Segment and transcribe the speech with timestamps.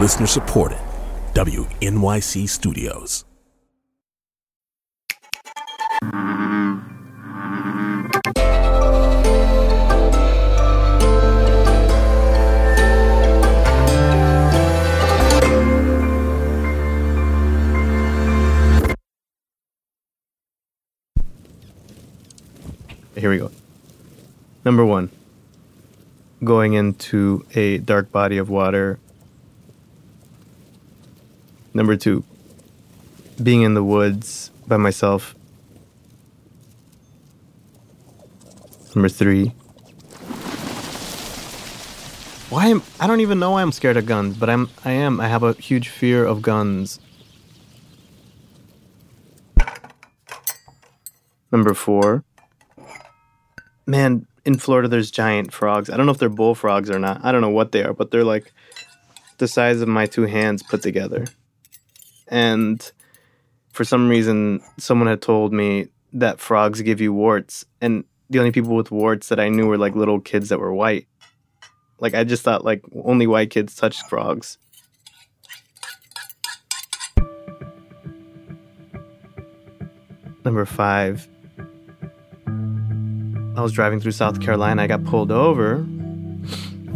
[0.00, 0.78] Listener supported.
[1.34, 3.26] WNYC Studios.
[23.14, 23.50] Here we go.
[24.64, 25.10] Number one,
[26.42, 28.98] going into a dark body of water.
[31.72, 32.24] Number two,
[33.42, 35.34] being in the woods by myself.
[38.94, 39.54] Number three,
[42.50, 45.20] why am I don't even know why I'm scared of guns, but I'm I am.
[45.20, 46.98] I have a huge fear of guns.
[51.52, 52.24] Number four,
[53.86, 55.88] man, in Florida there's giant frogs.
[55.88, 57.24] I don't know if they're bullfrogs or not.
[57.24, 58.52] I don't know what they are, but they're like
[59.38, 61.26] the size of my two hands put together.
[62.30, 62.80] And
[63.72, 68.52] for some reason, someone had told me that frogs give you warts, and the only
[68.52, 71.06] people with warts that I knew were like little kids that were white.
[71.98, 74.56] Like I just thought like only white kids touched frogs.
[80.44, 81.28] Number five.
[82.46, 84.82] I was driving through South Carolina.
[84.82, 85.86] I got pulled over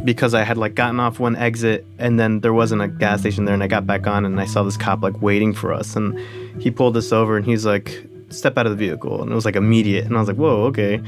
[0.05, 3.47] because I had like gotten off one exit and then there wasn't a gas station
[3.47, 5.96] there and I got back on and I saw this cop like waiting for us
[5.96, 6.19] and
[6.61, 9.44] he pulled us over and he's like step out of the vehicle and it was
[9.44, 11.00] like immediate and I was like whoa okay.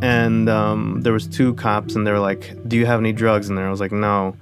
[0.00, 3.48] And um, there was two cops and they were like do you have any drugs?
[3.48, 4.36] In there I was like no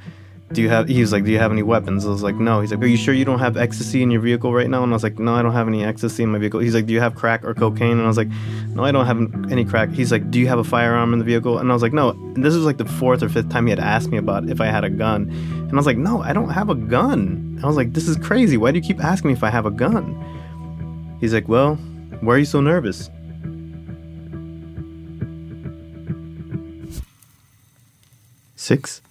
[0.53, 2.07] do you have he was like do you have any weapons?
[2.07, 2.61] I was like no.
[2.61, 4.85] He's like are you sure you don't have ecstasy in your vehicle right now?
[4.85, 6.61] And i was like no i don't have any ecstasy in my vehicle.
[6.61, 7.93] He's like do you have crack or cocaine?
[7.93, 8.29] And i was like
[8.69, 9.91] no i don't have any crack.
[9.91, 11.59] He's like do you have a firearm in the vehicle?
[11.59, 12.11] And i was like no.
[12.11, 14.61] And this was like the fourth or fifth time he had asked me about if
[14.61, 15.29] i had a gun.
[15.31, 17.59] And i was like no i don't have a gun.
[17.63, 18.57] I was like this is crazy.
[18.57, 20.15] Why do you keep asking me if i have a gun?
[21.21, 21.75] He's like well
[22.21, 23.11] why are you so nervous?
[28.55, 29.03] Six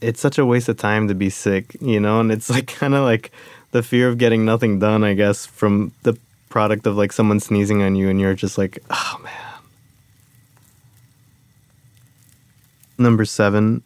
[0.00, 2.94] it's such a waste of time to be sick, you know, and it's like kind
[2.94, 3.30] of like
[3.70, 6.16] the fear of getting nothing done, I guess, from the
[6.48, 9.32] product of like someone sneezing on you and you're just like, oh man.
[13.00, 13.82] Number seven,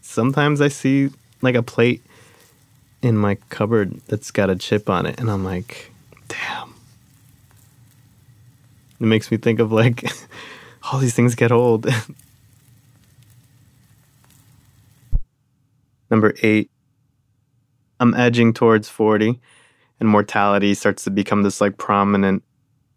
[0.00, 2.02] sometimes I see like a plate
[3.00, 5.92] in my cupboard that's got a chip on it, and I'm like,
[6.28, 6.74] damn.
[9.00, 10.10] It makes me think of like
[10.92, 11.86] all these things get old.
[16.12, 16.70] Number eight,
[17.98, 19.40] I'm edging towards 40,
[19.98, 22.42] and mortality starts to become this like prominent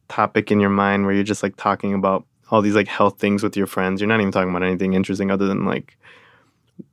[0.10, 3.42] topic in your mind where you're just like talking about all these like health things
[3.42, 4.02] with your friends.
[4.02, 5.98] You're not even talking about anything interesting other than like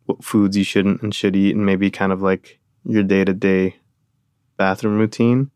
[0.07, 3.33] what foods you shouldn't and should eat, and maybe kind of like your day to
[3.35, 3.75] day
[4.57, 5.51] bathroom routine.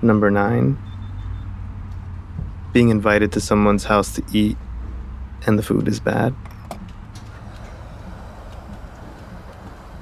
[0.00, 0.78] Number nine,
[2.72, 4.56] being invited to someone's house to eat
[5.44, 6.34] and the food is bad.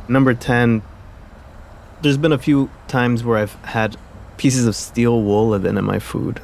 [0.06, 0.82] Number 10,
[2.02, 3.96] there's been a few times where I've had
[4.36, 6.42] pieces of steel wool live in my food.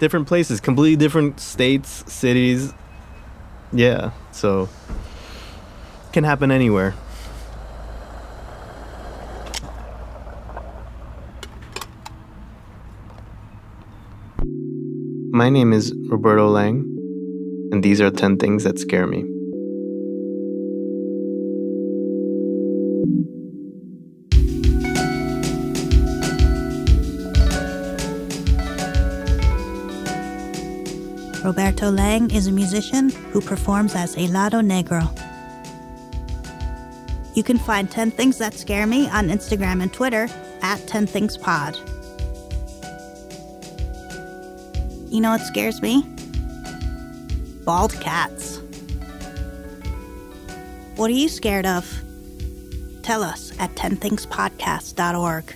[0.00, 2.72] Different places, completely different states, cities.
[3.72, 4.68] Yeah, so
[6.12, 6.94] can happen anywhere.
[15.34, 16.84] My name is Roberto Lange,
[17.72, 19.22] and these are 10 things that scare me.
[31.42, 35.08] Roberto Lange is a musician who performs as Helado Negro.
[37.34, 40.28] You can find 10 Things That Scare Me on Instagram and Twitter
[40.60, 41.78] at 10 Things Pod.
[45.12, 46.04] You know what scares me?
[47.66, 48.60] Bald cats.
[50.96, 51.84] What are you scared of?
[53.02, 55.54] Tell us at 10thingspodcast.org.